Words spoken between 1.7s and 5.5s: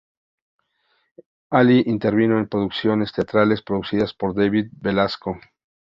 intervino en producciones teatrales producidas por David Belasco.